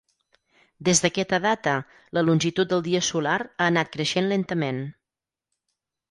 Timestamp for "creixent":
3.97-4.31